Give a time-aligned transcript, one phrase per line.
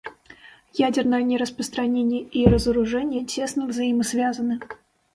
[0.79, 4.59] Ядерное нераспространение и разоружение тесно взаимосвязаны.